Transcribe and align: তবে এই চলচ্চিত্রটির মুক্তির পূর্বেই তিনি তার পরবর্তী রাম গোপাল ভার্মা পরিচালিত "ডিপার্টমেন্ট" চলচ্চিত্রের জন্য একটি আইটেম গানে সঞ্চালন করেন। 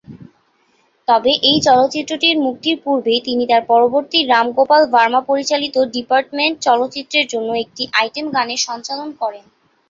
তবে 1.07 1.31
এই 1.43 1.57
চলচ্চিত্রটির 1.67 2.35
মুক্তির 2.39 2.77
পূর্বেই 2.83 3.19
তিনি 3.27 3.43
তার 3.47 3.63
পরবর্তী 3.71 4.19
রাম 4.23 4.47
গোপাল 4.57 4.81
ভার্মা 4.93 5.21
পরিচালিত 5.29 5.75
"ডিপার্টমেন্ট" 5.93 6.55
চলচ্চিত্রের 6.67 7.25
জন্য 7.33 7.49
একটি 7.63 7.83
আইটেম 7.99 8.25
গানে 8.35 8.55
সঞ্চালন 8.67 9.09
করেন। 9.21 9.45